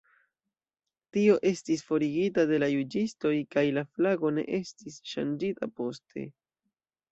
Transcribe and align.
Tio 1.17 1.35
estis 1.49 1.83
forigita 1.89 2.45
de 2.53 2.59
la 2.63 2.71
juĝistoj 2.73 3.35
kaj 3.57 3.65
la 3.77 3.85
flago 3.93 4.35
ne 4.41 4.49
estis 4.63 4.99
ŝanĝita 5.15 5.73
poste. 5.79 6.29